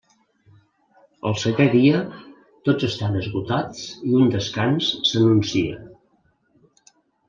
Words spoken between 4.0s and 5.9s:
i un descans s'anuncia.